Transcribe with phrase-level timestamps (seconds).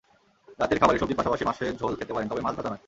[0.59, 2.79] রাতের খাবারে সবজির পাশাপাশি মাছের ঝোল খেতে পারেন, তবে মাছ ভাজা নয়।